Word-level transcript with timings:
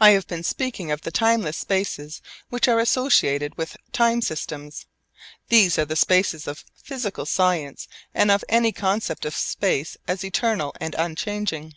I 0.00 0.10
have 0.10 0.26
been 0.26 0.42
speaking 0.42 0.90
of 0.90 1.02
the 1.02 1.12
timeless 1.12 1.56
spaces 1.58 2.20
which 2.48 2.66
are 2.66 2.80
associated 2.80 3.56
with 3.56 3.76
time 3.92 4.20
systems. 4.20 4.86
These 5.48 5.78
are 5.78 5.84
the 5.84 5.94
spaces 5.94 6.48
of 6.48 6.64
physical 6.74 7.24
science 7.24 7.86
and 8.12 8.32
of 8.32 8.42
any 8.48 8.72
concept 8.72 9.24
of 9.24 9.36
space 9.36 9.96
as 10.08 10.24
eternal 10.24 10.74
and 10.80 10.96
unchanging. 10.98 11.74